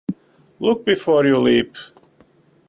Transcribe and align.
Look 0.59 0.83
before 0.83 1.27
you 1.27 1.37
leap. 1.37 1.75